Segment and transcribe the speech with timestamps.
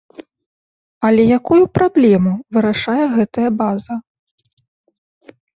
[1.09, 3.93] Але якую праблему вырашае гэтая база?